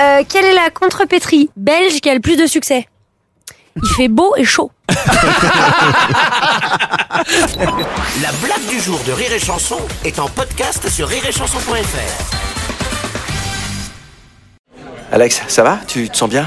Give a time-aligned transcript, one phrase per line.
[0.00, 2.88] Euh, quelle est la contrepétrie belge qui a le plus de succès?
[3.76, 4.70] Il fait beau et chaud.
[8.22, 12.34] La blague du jour de Rire et Chanson est en podcast sur rireetchanson.fr.
[15.12, 15.78] Alex, ça va?
[15.86, 16.46] Tu te sens bien?